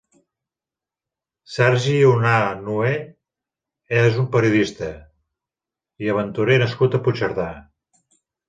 Sergi 1.55 1.93
Unanue 2.11 2.89
és 3.99 4.19
un 4.23 4.27
periodista 4.37 4.91
i 6.07 6.11
aventurer 6.15 6.61
nascut 6.65 6.99
a 7.01 7.05
Puigcerdà. 7.09 7.51